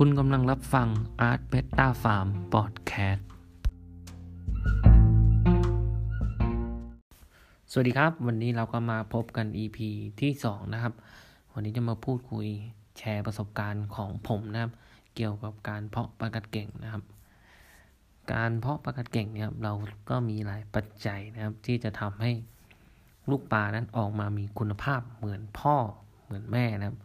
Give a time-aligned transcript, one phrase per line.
[0.00, 0.88] คุณกำลังรับฟัง
[1.28, 3.22] Art Beta Farm Podcast
[7.70, 9.78] สวัสดีครับ วันนี้เราก็มาพบกัน EP
[10.20, 10.94] ที่ 2 นะครับ
[11.52, 12.46] วันนี้จะมาพูดคุย
[12.98, 14.72] แชร์ประสบการณ์ของผมนะครับ
[15.14, 17.02] เกี่ยวกับการเพาะปลากัดเก่งนะครับ
[18.32, 19.72] การเพาะปลากัดเก่งเนี่ยเรา
[20.10, 22.32] ก็มีหลายปัจจัยนะครับ ที่จะทำให้
[23.30, 25.76] ลูกปลานั้นออกมามีคุณภาพเหมือนพ่อ
[26.24, 26.98] เหมือนแม่นะครับ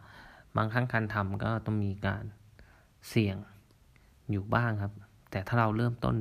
[0.56, 2.24] บางครั้งการทำก็ต้องมีการ
[3.08, 3.36] เสี่ยง
[4.30, 4.92] อยู่บ้างครับ
[5.30, 6.16] แต่ถ้าเราเริ่มต้น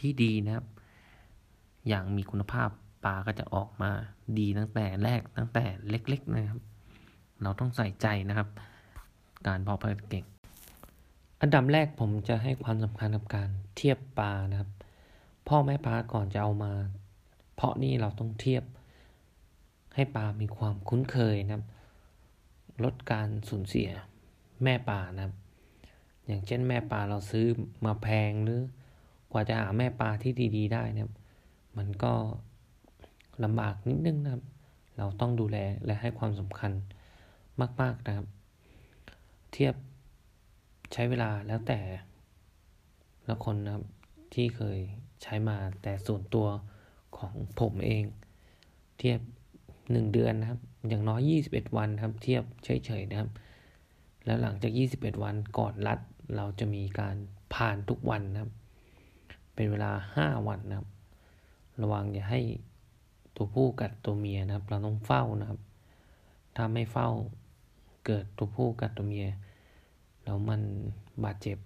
[0.00, 0.66] ที่ดีนะครับ
[1.88, 2.68] อย่างมีคุณภาพ
[3.04, 3.90] ปลาก็จะออกมา
[4.38, 6.60] ดีตั้งแต่แรกตั้งแต่เล็ก ๆ นะครับ
[7.42, 8.48] เราต้องใส่ใจนะครับ
[9.46, 10.24] การเพาะปลาเก่ง
[11.40, 14.70] อันดับแรกผมจะให้ความสำคัญกับการเทียบปลานะครับ
[15.48, 16.72] พ่อแม่ปลาก่อนจะเอามา
[17.54, 18.64] เพาะนี่เราต้องเทียบ
[19.94, 21.64] ให้ปลามีความคุ้นเคยนะครับ
[22.84, 23.88] ลดการสูญเสีย
[24.62, 25.34] แม่ปลานะครับ
[26.26, 27.46] อย่างเช่นแม่ปลาเราซื้อ
[27.86, 28.62] มาแพงหรือ
[29.32, 31.12] กว่าจะหาแม่ปลาที่ดีๆ ได้นะครับ
[31.78, 32.12] มันก็
[33.44, 34.42] ลำบากนิดนึงนะครับ
[34.98, 36.72] เราต้องดูแลและให้ความสำคัญ
[37.80, 38.26] มาก ๆนะครับ
[39.52, 39.74] เทียบ
[40.92, 41.80] ใช้เวลาแล้วแต่
[43.28, 43.84] ละคนนะครับ
[44.34, 44.78] ที่เคย
[45.22, 46.46] ใช้มาแต่ส่วนตัว
[47.18, 48.04] ของผมเอง
[48.98, 49.20] เทียบ
[49.90, 53.30] หนึ่งเดือนนะครับ อย่างน้อยยี่สิบเอ็ดวันครับ เทียบเฉยๆนะครับ
[54.24, 56.00] แล้วหลังจากยี่สิบเอ็ดวันก่อนรัด
[56.36, 57.16] เราจะมีการ
[57.54, 58.52] ผ่านทุกวันนะครับ
[59.54, 60.88] เป็นเวลาห้าวันนะครับ
[61.82, 62.40] ระวังอย่าให้
[63.36, 65.60] ตัวผู้กัดตัวเมียนะครับ เราต้องเฝ้านะครับ
[66.56, 67.08] ถ้าไม่เฝ้า
[68.06, 69.28] เกิดตัวผู้กัดตัวเมีย
[70.24, 70.60] แล้วมัน
[71.24, 71.58] บาดเจ็บ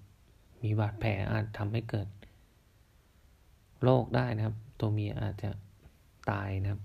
[0.62, 2.08] มีบาดแผลอาจทำให้เกิด
[3.82, 5.50] โรคได้นะครับ ตัวเมียอาจจะ
[6.30, 6.80] ตายนะครับ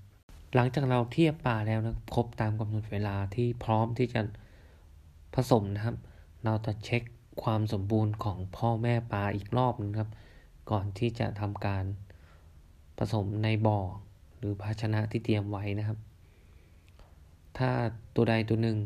[0.56, 4.22] หลังจากเราเทียบปลาแล้วนะครบตามกำหนดเวลาที่พร้อมที่จะ
[5.36, 5.96] ผสมนะครับ
[6.44, 7.04] เราจะเช็ค
[7.44, 10.10] ความสมบูรณ์ของพ่อแม่ปลาอีกรอบนึงครับ
[10.72, 11.84] ก่อนที่จะทำการ
[12.98, 13.80] ผสมในบ่อ
[14.38, 15.98] หรือภาชนะที่เตรียมไว้นะครับ
[17.58, 17.70] ถ้า
[18.16, 18.78] ตัวใดตัวหนึ่ง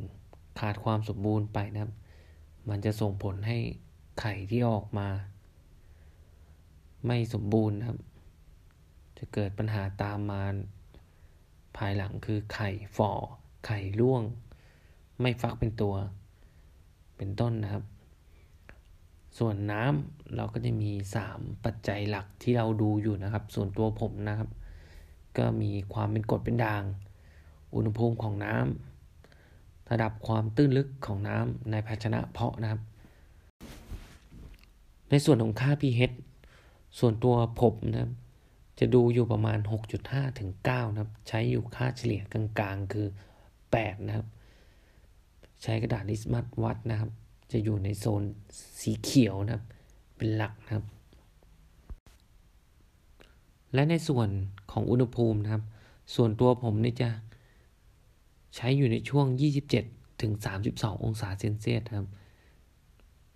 [0.59, 1.93] ขาดความสมบูรณ์ไปนะครับ
[2.69, 3.57] มันจะส่งผลให้
[4.19, 5.07] ไข่ที่ออกมา
[7.07, 7.99] ไม่สมบูรณ์นะครับ
[9.17, 10.43] จะเกิดปัญหาตามมา
[11.77, 13.11] ภายหลังคือไข่ฝ่อ
[13.65, 14.23] ไข่ร่วง
[15.21, 15.95] ไม่ฟักเป็นตัว
[17.17, 17.83] เป็นต้นนะครับ
[19.37, 24.49] ส่วนน้ำเราก็จะมีสามปัจจัยหลักที่เราดูอยู่นะครับ ส่วนตัวผมนะครับ
[25.37, 26.83] ก็มีความเป็นกรดเป็นด่าง
[27.75, 32.81] อุณหภูมิของน้ำระดับความตื้นลึกของน้ำในภาชนะเพาะนะครับ
[35.09, 36.15] ในส่วนของค่า pH
[36.99, 38.11] ส่วนตัวผมนะครับ
[38.79, 39.59] จะดูอยู่ประมาณ
[39.99, 42.21] 6.5 ถึง 9 นะครับ ใช้อยู่ค่าเฉลี่ย
[42.59, 43.07] กลางๆ คือ
[43.57, 44.27] 8 นะครับ
[45.63, 47.09] ใช้กระดาษลิสมัสวัดนะครับ
[47.51, 48.23] จะอยู่ในโซน
[48.81, 49.63] สีเขียวนะครับ
[50.15, 50.85] เป็นหลักนะครับ
[53.73, 54.29] และในส่วน
[54.71, 55.63] ของอุณหภูมินะครับ
[56.15, 57.09] ส่วนตัวผมนี่จะ
[58.55, 59.25] ใช้อยู่ในช่วง
[59.73, 60.31] 27 ถึง
[60.69, 62.07] 32 องศาเซนเซียสครับ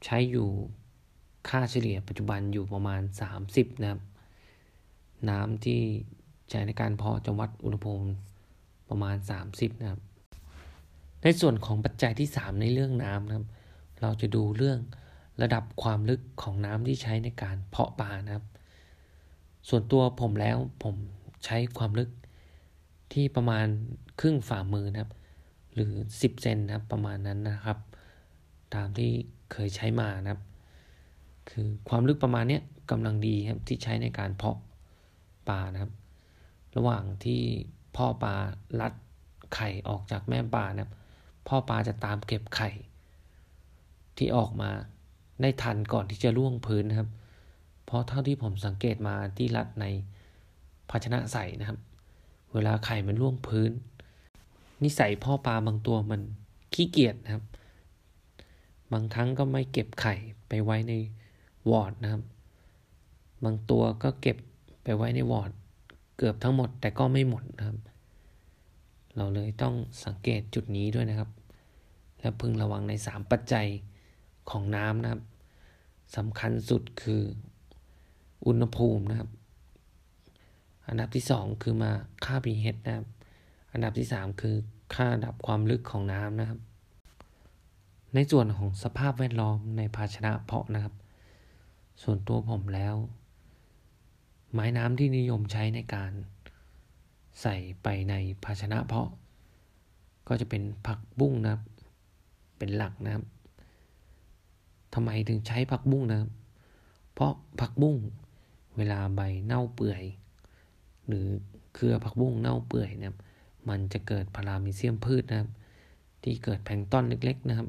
[0.06, 0.48] ใช้อยู่
[1.50, 3.02] ค่าเฉลี่ยปัจจุบันอยู่ประมาณ
[3.42, 4.02] 30 นะครับ
[5.30, 5.80] น้ำที่
[6.50, 8.10] ใช้ในการเพาะจะวัดอุณหภูมิ
[8.90, 9.16] ประมาณ
[9.50, 10.02] 30 นะครับ
[11.24, 13.48] ในส่วนของปัจจัยที่ 3 ในเรื่องน้ำนะครับ
[14.02, 14.80] เราจะดูเรื่อง
[15.42, 18.46] ระดับความลึกของน้ำที่ใช้ในการเพาะปลานะครับ
[19.70, 20.96] ส่วนตัวผมแล้วผม
[21.46, 22.10] ใช้ความลึก
[23.14, 23.68] ที่ประมาณ
[24.20, 25.12] ครึ่งฝ่ามือนะครับ
[25.74, 27.78] หรือ 10 เซนนะครับประมาณนั้นนะครับ
[28.76, 29.12] ตามที่
[29.52, 30.42] เคยใช้มานะครับ
[31.50, 32.60] คือความลึกประมาณนี้
[32.92, 34.58] กำลังดีครับที่ใช้ในการเพาะ
[35.50, 35.92] ปลานะครับ
[36.76, 37.42] ระหว่างที่
[37.96, 38.36] พ่อปลา
[38.80, 38.94] ลัด
[39.56, 40.92] ไข่ออกจากแม่ปลานะครับ
[41.48, 42.70] พ่อปลาจะตามเก็บไข่
[44.18, 44.70] ที่ออกมา
[45.42, 47.10] ได้ทันก่อนที่จะล่วงพื้นนะครับ
[47.86, 49.86] เพราะเท่าที่ผมสังเกตมาที่รัดใน
[50.90, 51.80] ภาชนะใส่นะครับ
[52.54, 53.72] เวลาไข่มันล่วงพื้น
[54.84, 56.22] นิสัยพ่อปลาบางตัวมัน
[56.74, 57.44] ขี้เกียจนะครับ
[58.94, 60.16] บางครั้งก็ไม่เก็บไข่
[60.50, 60.94] ไปไว้ใน
[61.72, 62.24] วอร์ดนะครับ
[63.44, 64.38] บางตัวก็เก็บ
[64.84, 65.52] ไปไว้ในวอร์ด
[66.18, 67.78] เกือบทั้งหมดแต่ก็ไม่หมดนะครับ
[69.18, 69.76] เราเลยต้อง
[70.06, 71.30] สังเกตจุดนี้ด้วยนะครับ
[72.20, 73.68] และพึงระวังใน 3 ปัจจัย
[74.50, 75.22] ของน้ำนะครับ
[76.16, 77.22] สำคัญสุดคือ
[78.46, 79.30] อุณหภูมินะครับ
[80.88, 81.92] อันดับที่ 2 คือมา
[82.26, 83.08] ค่า pH นะครับ
[83.72, 84.56] อันดับที่ 3 คือ
[84.94, 86.60] ค่าระดับความลึกของน้ำนะครับ
[88.14, 90.94] ในส่วนของสภาพแวดล้อมในภาชนะเพาะนะครับ
[92.04, 92.96] ส่วนตัวผมแล้ว
[94.54, 96.12] ไม้น้ำที่นิยมใช้ในการ
[97.42, 98.14] ใส่ไปใน
[98.44, 99.10] ภาชนะเพาะ
[100.28, 101.62] ก็จะเป็นผักบุ้งนะครับ
[102.58, 103.26] เป็นหลักนะครับ
[104.94, 106.32] ทำไมถึงใช้ผักบุ้งนะครับ
[107.14, 107.96] เพราะผักบุ้ง
[108.78, 110.04] เวลาใบเน่าเปื่อย
[111.08, 111.28] หรือ
[111.76, 113.18] เครือผักบุ้งเน่าเปื่อยนะครับ
[113.70, 115.50] มันจะเกิดพารามิเซียมพืชนะครับ
[116.24, 117.68] ที่เกิดแพลงต้นเล็ก ๆนะครับ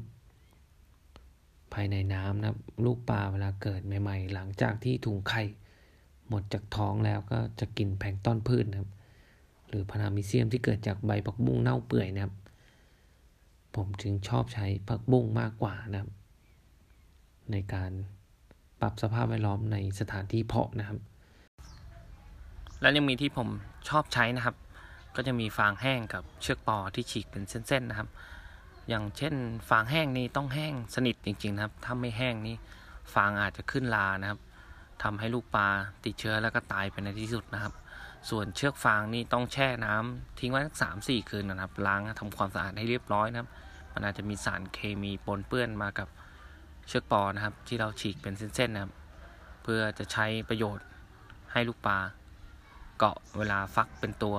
[1.73, 5.43] ภายในน้ำนะครับ ลูกปลาเวลาเกิดใหม่ ๆ หลังจากที่ถุงไข่
[6.27, 8.89] หมดจากท้องแล้วก็จะกินแพลงต้นพืชนะครับ
[9.71, 12.33] หรือพารามิเซียมที่เกิดจากใบผักบุ้งเน่าเปื่อยนะครับ
[13.75, 16.11] ผมจึงชอบใช้ผักบุ้งมากกว่านะครับ
[17.51, 17.91] ในการ
[18.81, 20.97] ปรับสภาพแวดล้อมในสถานที่เพาะนะครับ
[22.81, 23.47] และยังมีที่ผม
[23.89, 24.55] ชอบใช้นะครับ
[25.15, 28.09] ก็จะมีฟางแห้งกับเชือกปอที่ฉีกเป็นเส้นๆนะครับ
[28.89, 29.33] อย่างเช่น
[29.69, 32.55] ฟางแห้งนี่ต้องแห้งสนิทจริงๆนะครับ ถ้าไม่แห้งนี่
[33.13, 34.39] ฟางอาจจะขึ้นลานะครับ
[35.03, 35.67] ทำให้ลูกปลา
[36.05, 37.73] ติดเชื้อแล้วก็ตายไปในที่สุดนะครับ
[38.29, 43.49] ส่วนเชือกฟางนี่ต้องแช่น้ำทิ้งไว้สักสามสี่คืนนะครับล้างทำความสะอาดให้เรียบร้อยนะครับ
[43.93, 46.07] มันอาจจะมีสารเคมีปนเปื้อนมากับ
[46.87, 48.93] เชือกปอนะครับ ที่เราฉีกเป็นเส้นๆนะครับ
[49.63, 50.85] เพื่อจะใช้ประโยชน์
[51.51, 51.97] ให้ลูกปลา
[52.97, 54.35] เกาะเวลาฟักเป็นตัว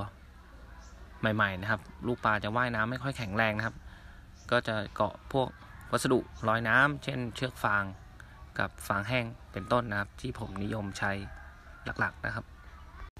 [1.20, 3.76] ใหม่ ๆ นะครับ ลูกปลาจะว่ายน้ำไม่ค่อยแข็งแรงนะครับ
[4.50, 5.48] ก็จะเกาะพวก
[5.92, 6.18] วัสดุ
[6.48, 7.84] ลอยน้ำเช่น เชือกฟาง
[8.58, 11.12] กับฟางแห้งเป็นต้นนะครับ ที่ผมนิยมใช้
[12.00, 12.44] หลักๆนะครับ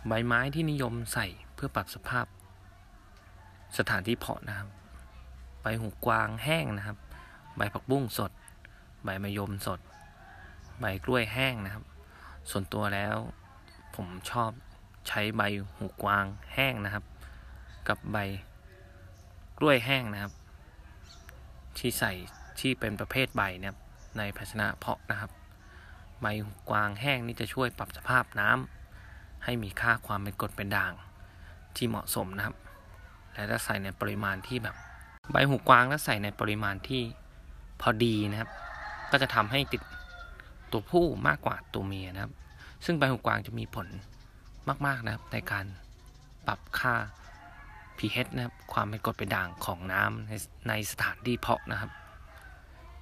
[0.09, 2.27] ใบไม้ที่นิยมใส่เพื่อปรับสภาพ
[3.79, 4.69] สถานที่เพาะนะครับ
[5.63, 6.99] ใบหูกวางแห้งนะครับ
[7.57, 8.33] ใบผักบุ้งสด
[9.05, 9.81] ใบมะยมสด
[10.81, 11.85] ใบกล้วยแห้งนะครับ
[12.51, 13.17] ส่วนตัวแล้ว
[13.95, 14.51] ผมชอบ
[15.09, 15.43] ใช้ใบ
[15.77, 17.05] หูกวางแห้งนะครับ
[17.89, 18.19] กับใบ
[19.59, 20.33] กล้วยแห้งนะครับ
[21.79, 22.13] ที่ใส่
[22.61, 23.79] ที่เป็นประเภทใบนะครับ
[24.19, 25.31] ในภาชนะเพาะนะครับ
[26.21, 28.81] ใบหูกวางแห้งนี่จะช่วยปรับสภาพน้ำ
[29.44, 30.93] ให้มีค่าความเป็นกรดเป็นด่าง
[31.77, 32.56] ที่เหมาะสมนะครับ
[33.33, 34.77] และถ้าใส่ในปริมาณที่แบบ
[35.33, 37.03] ใบหูกวางถ้าใส่ในปริมาณที่
[37.81, 38.50] พอดีนะครับ
[39.11, 39.83] ก็จะทำให้ติด
[40.73, 42.33] ตัวผู้มากกว่าตัวเมียนะครับ
[42.85, 43.87] ซึ่งใบหูกวางจะมีผล
[44.87, 45.65] มาก ๆนะครับ ในการ
[46.47, 46.94] ปรับค่า
[47.99, 50.33] pH นะครับ ความเป็นกรดเป็นด่างของน้ำใน
[50.69, 51.91] ในสถานที่เพาะนะครับ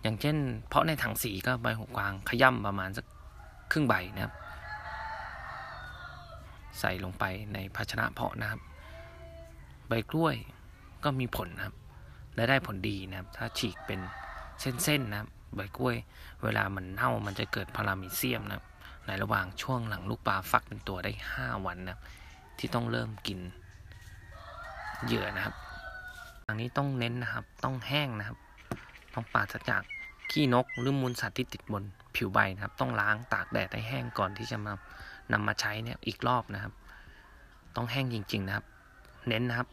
[0.02, 0.37] อย่างเช่น
[0.69, 3.06] เพาะในถังสีก็ใบหูกวางขย่ำประมาณสัก
[3.72, 4.34] ครึ่งใบนะครับ
[6.80, 7.24] ใส่ลงไป
[7.54, 8.60] ในภาชนะเพาะนะครับ
[9.88, 10.36] ใบกล้วย
[11.04, 11.76] ก็มีผลนะครับ
[12.34, 14.00] และได้ผลดีนะครับ ถ้าฉีกเป็น
[14.60, 15.96] เส้นๆนะครับ ใบกล้วย
[16.42, 18.66] เวลามันเน่ามันจะเกิดพารามิเซียมนะครับ
[19.06, 22.00] ในระหว่างช่วงหลังลูกปลาฟักเป็นตัวได้ 5 วันนะครับ
[22.58, 23.38] ที่ต้องเริ่มกิน
[25.04, 25.54] เหยื่อนะครับ
[26.46, 28.38] อันนี้ต้องเน้นนะครับ ต้องแห้งนะครับ
[29.14, 29.82] ต้องปราศจาก
[30.30, 31.82] ขี้นกหรือมูลสัตว์ที่ติดบน
[32.14, 34.72] ผิวใบนะครับ ต้องล้างตากแดดให้แห้งก่อนที่จะมา
[35.32, 36.72] นำมาใช้เนี่ยอีกรอบนะครับ
[37.76, 38.64] ต้องแห้งจริง ๆ นะครับ
[39.28, 39.68] เน้นนะครับ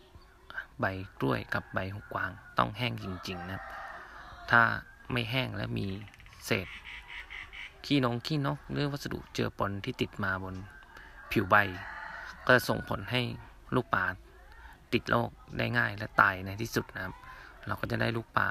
[0.80, 0.86] ใบ
[1.20, 3.64] กล้วยกับใบหูกวางต้องแห้งจริง ๆ นะครับ
[4.52, 4.62] ถ้า
[5.12, 5.88] ไม่แห้งและมี
[6.46, 6.68] เศษ
[7.86, 10.56] ขี้นงขี้นกหรือวัสดุเจือปนที่ติดมาบน
[11.32, 11.56] ผิวใบ
[12.46, 13.22] ก็จะส่งผลให้
[13.76, 14.06] ลูกปลา
[14.94, 17.16] ติดโรคได้ง่ายและตายในที่สุดนะครับ
[17.68, 18.50] เราก็จะได้ลูกปลา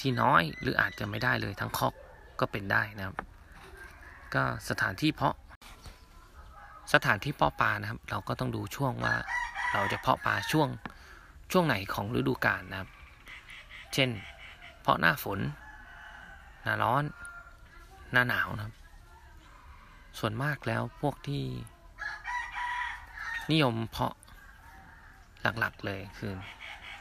[0.00, 1.94] ที่น้อยหรืออาจจะไม่ได้เลยทั้งคอก
[2.40, 3.16] ก็เป็นได้นะครับ
[4.34, 5.36] ก็สถานที่เพาะ
[6.92, 9.14] สถานที่เพาะปลานะครับ เราก็ต้องดูช่วงว่า
[9.72, 10.68] เราจะเพาะปลาช่วง
[11.52, 12.90] ช่วงไหนของฤดูกาลนะครับ
[13.94, 14.10] เช่น
[14.80, 15.38] เพาะหน้าฝน
[16.62, 17.04] หน้าร้อน
[18.12, 18.74] หน้าหนาวนะครับ
[20.18, 21.42] ส่วนมากแล้วพวกที่
[23.50, 24.14] นิยมเพาะ
[25.42, 26.32] หลักๆเลยคือ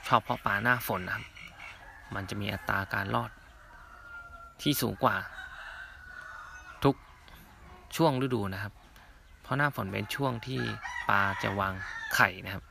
[0.08, 1.26] ชอบเพาะปลาหน้าฝนนะครับ
[2.16, 3.32] มันจะมีอัตราการรอด
[4.62, 5.16] ที่สูงกว่า
[6.84, 6.96] ทุก
[7.96, 8.74] ช่วงฤดูนะครับ
[9.48, 10.60] เพราะหน้าฝนเป็นช่วงที่
[11.10, 11.74] ปลาจะวาง
[12.16, 12.64] ไข่นะครับ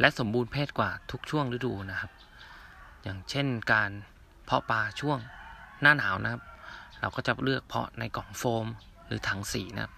[0.00, 2.10] และสมบูรณ์เพศกว่าทุกช่วงฤดูนะครับ
[3.02, 3.90] อย่างเช่นการ
[4.44, 5.18] เพาะปลาช่วง
[5.80, 6.42] หน้าหนาวนะครับ
[7.00, 8.66] เราก็จะเลือกเพาะในกล่องโฟม
[9.06, 9.92] หรือถังสีนะครับ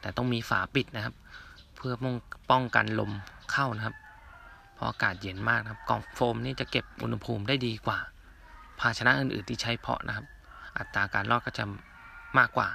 [0.00, 1.14] แต่ต้องมีฝาปิดนะครับ
[1.76, 1.94] เพื่อ
[2.50, 3.12] ป้องกันลม
[3.52, 3.96] เข้านะครับ
[4.74, 7.98] เพราะอากาศเย็นมากนะครับ กล่องโฟมนี่จะเก็บอุณหภูมิได้ดีกว่า
[8.80, 10.26] ภาชนะอื่น ๆ ที่ใช้เพาะนะครับ
[10.78, 11.64] อัตราการรอดก็จะ
[12.38, 12.68] มากกว่า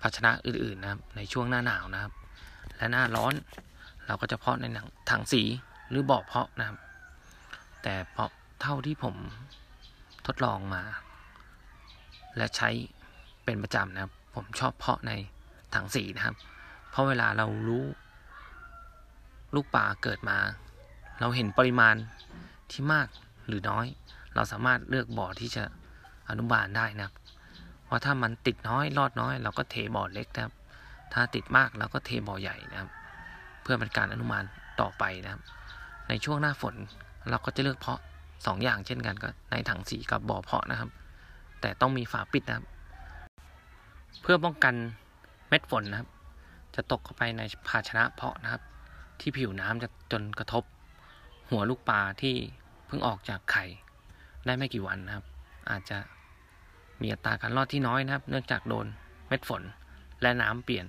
[0.00, 2.12] ภาชนะอื่นๆนะครับ ในช่วงหน้าหนาวนะครับ
[2.76, 3.34] และหน้าร้อน
[4.06, 4.64] เราก็จะเพาะใน
[5.10, 5.42] ถังสี
[5.88, 6.78] หรือบ่อเพาะนะครับ
[7.82, 9.14] แต่เพาะเท่าที่ผม
[10.26, 10.82] ทดลองมา
[12.36, 12.68] และใช้
[13.44, 15.12] เป็นประจำนะครับ ผมชอบเพาะใน
[15.74, 16.36] ถังสีนะครับ
[16.90, 17.84] เพราะเวลาเรารู้
[19.54, 20.38] ลูกปลาเกิดมา
[21.20, 21.94] เราเห็นปริมาณ
[22.70, 23.06] ที่มาก
[23.46, 23.86] หรือน้อย
[24.34, 25.64] เราสามารถเลือกบ่อที่จะ
[26.28, 27.14] อนุบาลได้นะครับ
[27.88, 30.54] ว่าถ้ามันติดน้อยรอดน้อย เราก็เทบ่อเล็กนะครับ
[31.12, 32.90] ถ้าติดมากเราก็เทบ่อใหญ่นะครับ
[33.62, 34.44] เพื่อเป็นการอนุบาล
[34.80, 35.42] ต่อไปนะครับ
[36.08, 36.74] ในช่วงหน้าฝน
[37.30, 38.00] เราก็จะเลือกเพาะ
[38.46, 40.90] สองอย่างเช่นกันก็ในถังสีกับบ่อเพาะนะครับ
[41.60, 42.66] แต่ต้องมีฝาปิดนะครับ
[44.22, 44.74] เพื่อป้องกัน
[45.48, 46.08] เม็ดฝนนะครับ
[46.74, 48.62] จะตกเข้าไปในภาชนะเพาะนะครับ
[49.20, 50.64] ที่ผิวน้ำจะจนกระทบ
[51.50, 52.34] หัวลูกปลาที่
[52.86, 53.64] เพิ่งออกจากไข่
[54.46, 55.24] ได้ไม่กี่วันนะครับ
[55.70, 55.98] อาจจะ
[57.02, 58.86] มีอัตราการรอดที่น้อยนะครับ เนื่องจากโดน
[59.28, 59.62] เม็ดฝน
[60.22, 60.86] และน้ำเปลี่ยน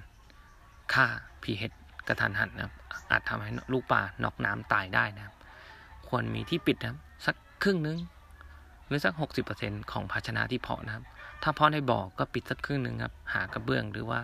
[0.94, 1.06] ค่า
[1.44, 1.76] pH
[2.08, 2.74] กระทันหันนะครับ
[3.12, 5.36] อาจทำให้ลูกปลานอกน้ำตายได้นะครับ
[6.08, 8.00] ควรมีที่ปิดนะครับ สักครึ่งนึง
[8.88, 11.04] หรือสักหกสิบเปอร์เซ็นของภาชนะที่เพาะนะครับ
[11.44, 14.20] ถ้าเพาะในบ่อก็ปิดสักครึ่งนึงครับ หากระเบื้องหรือว่า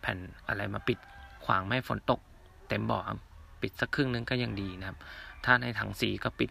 [0.00, 0.98] แผ่นอะไรมาปิด
[1.44, 2.20] ขวางไม่ให้ฝนตก
[2.68, 3.18] เต็มบ่อครับ
[3.62, 4.98] ปิดสักครึ่งนึงก็ยังดีนะครับ
[5.44, 6.50] ถ้าในถังสีก็ปิด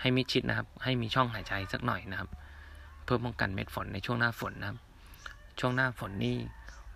[0.00, 2.28] ให้มิดชิดนะครับ ให้มีช่องหายใจสักหน่อยนะครับ
[3.08, 4.78] เพื่อป้องกันเม็ดฝนในช่วงหน้าฝนนะครับ
[5.60, 6.36] ช่วงหน้าฝนนี่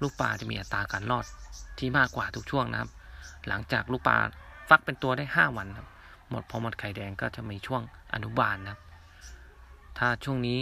[0.02, 1.26] ลูกปลาจะมีอัตราการรอด
[1.78, 2.90] ที่มากกว่าทุกช่วงนะครับ
[3.48, 4.16] หลังจากลูกปลา
[4.68, 5.86] ฟักเป็นตัวได้ห้าวันครับ
[6.30, 7.82] หมดพอหมดไข่แดงก็จะมีช่วง
[8.14, 8.80] อนุบาลนะครับ
[9.98, 10.58] ถ้าช่วงนี้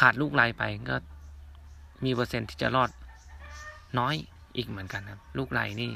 [0.00, 0.96] ขาดลูกไรไปก็
[2.04, 2.90] มีเปอร์เซ็นต์ที่จะรอด
[3.98, 4.14] น้อย
[4.56, 5.90] อีกเหมือนกันครับ ลูกไรนี่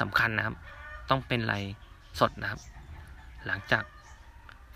[0.00, 0.56] สำคัญนะครับ
[1.10, 1.54] ต้องเป็นไร
[2.20, 2.60] สดนะครับ
[3.46, 3.84] หลังจาก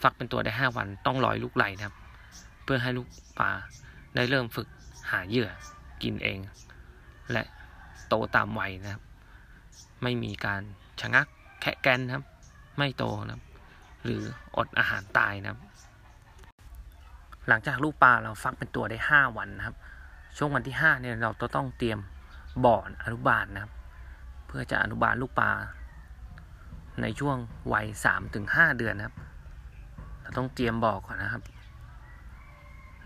[0.03, 1.97] ฟักเป็นตัวได้ห้าวันต้องลอยลูกไรนะครับ
[2.67, 3.09] เพื่อให้ลูก
[3.41, 3.53] ปลา
[4.15, 4.69] ได้เริ่มฝึก
[5.11, 5.51] หาเหยื่อ
[6.03, 6.39] กินเอง
[7.33, 7.43] และ
[8.09, 9.03] โตตามวัยนะครับ
[10.03, 10.63] ไม่มีการ
[11.01, 11.27] ชะงัก
[11.61, 12.25] แคะแกนนะครับ
[12.79, 13.43] ไม่โตนะครับ
[14.05, 14.23] หรือ
[14.57, 15.61] อดอาหารตายนะครับ
[17.49, 19.77] หลังจากลูกปลาเราฟักเป็นตัวได้ห้าวันนะครับ
[20.37, 21.99] ช่วงวันที่ห้าเนี่ยเราต้องเตรียม
[22.65, 23.73] บ่ออนุบาลนะครับ
[24.47, 25.51] เพื่อจะอนุบาลลูกปลา
[27.03, 27.37] ในช่วง
[27.73, 29.17] วัยสามถึงห้าเดือนนะครับ
[30.23, 31.43] เราต้องเตรียมบ่อก่อนนะครับ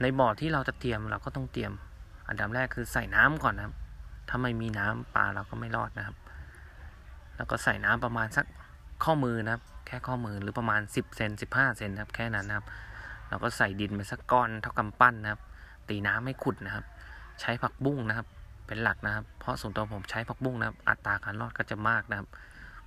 [0.03, 1.73] ในบ่อที่เราจะเตรียมเราก็ต้องเตรียม
[2.29, 3.75] อันดับแรกคือใส่น้ำก่อนนะครับ
[4.29, 6.17] ถ้าไม่มีน้ำปลาเราก็ไม่รอดนะครับ
[7.37, 8.47] แล้วก็ใส่น้ำประมาณสัก
[9.05, 12.67] ข้อมือนะครับ แค่ข้อมือหรือประมาณสิบเซนสิบห้าเซนนะครับ แค่นั้นนะครับ
[13.29, 15.41] เราก็ใส่ดินไปสักก้อนเท่ากำปั้นนะครับ
[15.89, 16.85] ตีน้ำให้ขุดนะครับ
[17.41, 18.27] ใช้ผักบุ้งนะครับ
[18.67, 22.29] เป็นหลักนะครับ เพราะส่วนตัวผมใช้ผักบุ้งนะครับ อัตราการรอดก็จะมากนะครับ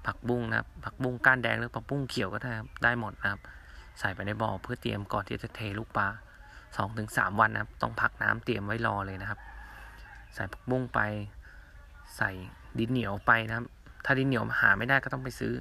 [0.06, 3.42] ผักบุ้งนะครับ ผักบุ้งก้านแดงหรือผักบุ้งเขียวก็ได้ครับได้หมดนะครับ
[4.00, 6.08] ใส่ไปในบ่อเพื่อเตรียมก่อนที่จะเทลูกปลา
[6.78, 9.40] สองถึงสามวันนะครับ ต้องพักน้ำเตรียมไว้รอเลยนะครับ
[10.34, 11.00] ใส่ผักบุ้งไป
[12.18, 12.32] ใส่
[12.80, 13.66] ดินเหนียวไปนะครับ
[14.06, 15.54] ถ้าดินเหนียวหาไม่ได้ก็ต้องไปซื้อ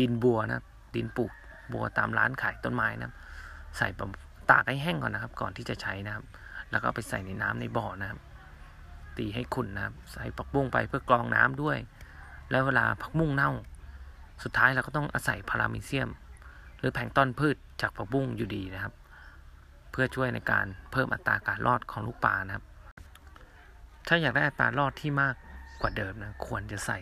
[0.00, 1.32] ดินบัวนะครับ ดินปลูก
[1.72, 3.14] บัวตามร้านขายต้นไม้นะครับ
[3.76, 3.88] ใส่
[4.50, 6.24] ตากให้แห้งก่อนนะครับ ก่อนที่จะใช้นะครับ
[6.70, 8.18] แล้วก็ไปใส่ในน้ำในบ่อนะครับ
[9.16, 11.78] ตีให้ขุ่นนะครับ ใส่ผักบุ้งไปเพื่อกรองน้ำด้วย
[12.50, 13.50] แล้วเวลาผักบุ้งเน่า
[14.44, 16.08] สุดท้ายเราก็ต้องอาศัยพารามิเซียม
[16.78, 18.92] หรือแผงต้นพืชจากผักบุ้งอยู่ดีนะครับ
[19.96, 22.64] เพื่อช่วยในการเพิ่มอัตราการรอดของลูกปลานะครับ
[24.08, 25.34] ถ้าอยากได้อัตรารอดที่มาก
[25.80, 26.98] กว่าเดิมนะควรจะใส่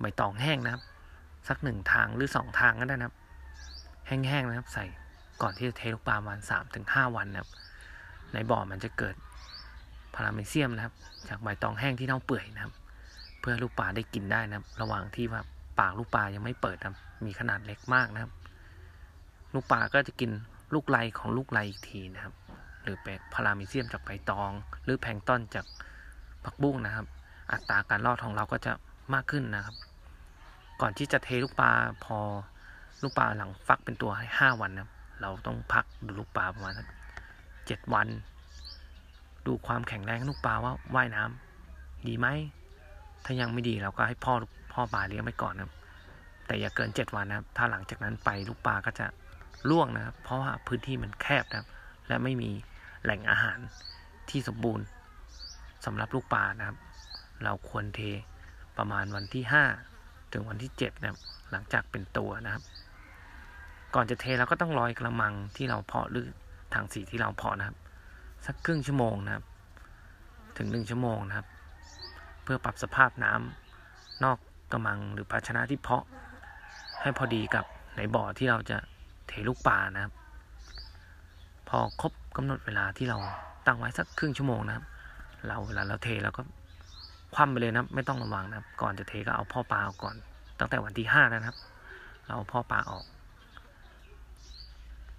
[0.00, 0.82] ใบตองแห้งนะครับ
[1.48, 3.16] สักหนึ่งทางหรือสองทางก็ได้นะครับ
[4.06, 4.84] แห้งๆนะครับ ใส่
[5.42, 7.50] ก่อนที่จะเทลูกปลาประมาณสามถึงห้าวันนะครับ
[8.32, 9.14] ในบ่อมันจะเกิด
[10.14, 10.94] พาราเมเซียมนะครับ
[11.28, 12.72] จากใบตองแห้งที่เน่าเปื่อยนะครับ
[13.40, 15.40] เพื่อลูกปลาได้กินได้นะครับ ระหว่างที่ว่า
[15.78, 18.32] ปากลูกปลายังไม่เปิดนะครับมีขนาดเล็กมากนะครับ
[19.54, 20.30] ลูกปลาก็จะกิน
[20.74, 22.34] ลูกไลของลูกไลอีกทีนะครับ
[22.82, 24.50] หรือเป็นพาราเมเซียมจากใบตอง
[24.84, 25.66] หรือแพงต้นจาก
[26.44, 27.06] ผักบุ้งนะครับ
[27.52, 28.72] อัตราการรอดของเราก็จะ
[29.14, 29.76] มากขึ้นนะครับ
[30.80, 31.70] ก่อนที่จะเทลูกปลา
[32.04, 32.18] พอ
[33.02, 36.72] ลูกปลาหลังฟักเป็นตัวให้ห้าวันนะครับเราต้องพักดูลูกปลาประมาณ
[37.66, 38.08] เจ็ดวัน
[39.46, 42.26] ดูความแข็งแรงลูกปลาว่าว่ายน้ำดีไหม
[43.24, 44.34] ถ้ายังไม่ดีเราก็ให้พ่อ
[44.72, 45.72] พ่อปลาเลี้ยงไปก่อนนะครับ
[46.46, 49.06] แต่อย่าเกินเจ็ดวันนะครับ ถ้าหลังจากนั้นไปลูกปลาก็จะ
[49.70, 51.68] ล่วงนะครับ เพราะว่าพื้นที่มันแคบนะครับ
[52.08, 52.50] และไม่มี
[53.02, 53.58] แหล่งอาหาร
[54.30, 54.86] ที่สมบูรณ์
[55.84, 56.78] สำหรับลูกปลานะครับ
[57.44, 58.00] เราควรเท
[58.78, 59.64] ประมาณวันที่ห้า
[60.32, 61.18] ถึงวันที่เจ็ดนะครับ
[61.50, 62.62] หลังจากเป็นตัวนะครับ
[63.94, 66.28] ก่อนจะเทเราก็ต้องลอยกระมังที่เราเพาะหรือ
[66.74, 67.76] ทางสีที่เราเพาะนะครับ
[68.46, 69.44] สักครึ่งชั่วโมงนะครับ
[70.58, 71.46] ถึงหนึ่งชั่วโมงนะครับ
[72.42, 74.38] เพื่อปรับสภาพน้ำนอก
[74.72, 76.04] กระมังหรือภาชนะที่เพาะ
[77.02, 77.64] ให้พอดีกับ
[77.96, 78.78] ในบ่อที่เราจะ
[79.30, 80.12] เทลูกปลานะครับ
[81.68, 83.18] พอครบกำหนดเวลาที่เรา
[83.66, 84.84] ตั้งไว้สักครึ่งชั่วโมงนะครับ
[85.46, 86.42] เราเวลาเราเทเราก็
[87.34, 90.14] คว่ำไปเลยนะครับ ไม่ต้องระวังนะครับ ก่อนจะเทก็เอาพ่อปลาออกก่อน
[90.58, 91.56] ตั้งแต่วันที่ห้านะครับ
[92.24, 93.04] เราเอาพ่อปลาออก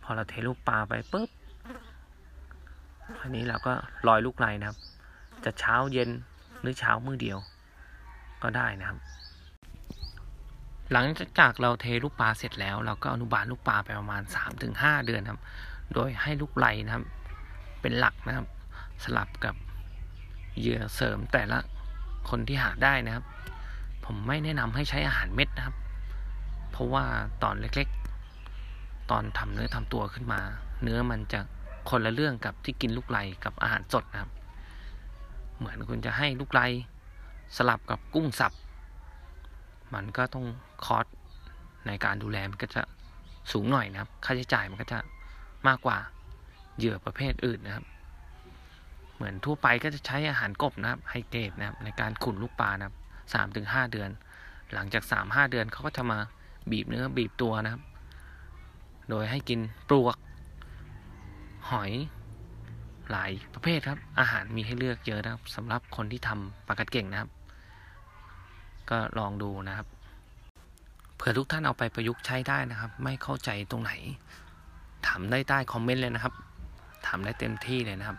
[0.03, 1.30] พอเราเทลูกปลาไปปุ๊บ
[3.22, 3.74] อันนี้เราก็
[4.08, 4.77] ลอยลูกไลนะครับ
[5.46, 6.10] จะเช้าเย็น
[6.62, 7.38] หรือเช้ามือเดียว
[8.44, 9.00] ก็ได้นะครับ
[10.91, 11.05] หลัง
[11.39, 14.21] จากเราเทลูกปลาเสร็จแล้ว เราก็อนุบาลลูกปลาไปประมาณ
[14.63, 15.41] 3-5 เดือนครับ
[15.93, 17.03] โดยให้ลูกไลนะครับ
[17.81, 18.48] เป็นหลักนะครับ
[19.03, 19.55] สลับกับ
[20.60, 21.57] เหยื่อเสริมแต่ละ
[22.29, 23.25] คนที่หาได้นะครับ
[24.05, 25.75] ผมไม่แนะนำให้ใช้อาหารเม็ดนะครับ
[26.71, 27.05] เพราะว่า
[27.43, 30.41] ตอนเล็กๆ ตอนทำเนื้อทำตัวขึ้นมา
[30.83, 31.39] เนื้อมันจะ
[31.89, 34.31] คนละเรื่องกับที่กินลูกไลกับอาหารสดนะครับ
[35.57, 36.62] เหมือนคุณจะให้ลูกไล
[37.57, 38.53] สลับกับกุ้งสับ
[39.93, 40.45] มันก็ต้อง
[40.86, 41.05] คอส
[41.88, 42.81] ในการดูแลมันก็จะ
[43.51, 45.00] สูงหน่อยนะครับ ค่าใช้จ่ายมันก็จะ
[45.67, 45.98] มากกว่า
[46.77, 47.86] เหยื่อประเภทอื่นนะครับ
[49.15, 52.95] เหมือนทั่วไปก็จะใช้อาหารกบนะครับไฮเกรดนะครับ ในการขุนลูกปลานะครับ
[53.33, 54.10] สามถึงห้าเดือน
[54.74, 56.19] หลังจากสามห้าเดือนเขาก็จะมา
[56.71, 57.81] บีบเนื้อบีบตัวนะครับ
[59.10, 60.17] โดยให้กินปลวก
[61.71, 61.91] หอย
[63.12, 67.29] หลายประเภทครับ อาหารมีให้เลือกเยอะนะครับสำหรับคนที่ทำปลากัดเก่งนะครับ
[68.91, 69.88] ก็ลองดูนะครับ
[71.15, 73.91] เผื่อทุกท่านเอาไปประยุกต์ใช้ได้นะครับ ไม่เข้าใจตรงไหน
[75.07, 76.33] ถามได้ใต้คอมเมนต์เลยนะครับ
[77.07, 78.17] ถามได้เต็มที่เลยนะครับ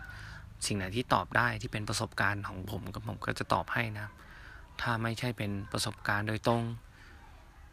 [0.66, 4.12] สิ่งไหนที่ตอบได้ที่เป็นประสบการณ์ของผมก็ผมก็จะตอบให้นะครับ
[4.80, 6.62] ถ้าไม่ใช่เป็นประสบการณ์โดยตรง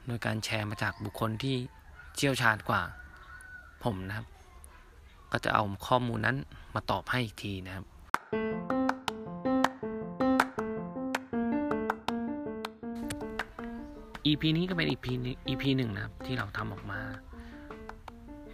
[0.07, 1.55] โดยการแชร์มาจากบุคคลที่
[2.15, 2.81] เชี่ยวชาญกว่า
[3.83, 4.27] ผมนะครับ
[5.31, 6.37] ก็จะเอาข้อมูลนั้น
[6.75, 7.85] มาตอบให้อีกทีนะครับ
[14.29, 17.01] EP นี้ก็เป็น EP นี้ EP หนึ่งนะครับ ที่เราทำออกมา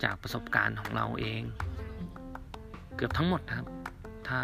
[0.04, 1.42] จากประสบการณ์ของเราเอง
[2.96, 3.68] เกือบทั้งหมดนะครับ
[4.28, 4.40] ถ้า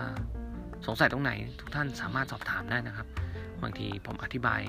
[0.85, 3.07] สงสัยตรงไหนทุกท่านสามารถสอบถามได้นะครับ
[3.61, 4.61] บางทีผมอธิบาย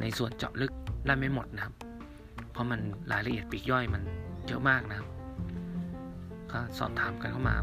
[0.00, 0.72] ในส่วนเจาะลึก
[1.06, 1.74] ได้ไม่หมดนะครับ
[2.52, 2.80] เพราะมัน
[3.12, 4.02] รายละเอียดปีกย่อยมัน
[4.46, 5.08] เยอะมากนะครับ
[6.52, 7.56] ก็สอบถามกันเข้ามา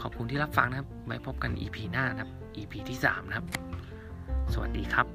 [0.00, 3.46] ขอบคุณที่รับฟังนะครับไว้พบกัน EP หน้านะครับ EP ที่ 3 นะครับ
[4.52, 5.11] สวัสดีครับ